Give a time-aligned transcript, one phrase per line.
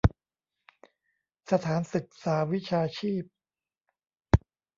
[1.51, 3.23] สถานศึกษาวิชาชีพ